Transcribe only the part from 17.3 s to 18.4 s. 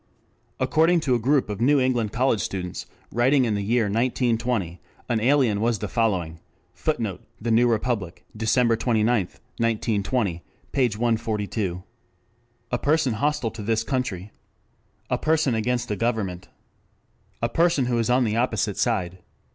"A person who is on the